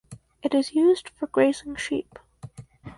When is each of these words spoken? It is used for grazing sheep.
It 0.41 0.55
is 0.55 0.73
used 0.73 1.09
for 1.09 1.27
grazing 1.27 1.75
sheep. 1.75 2.17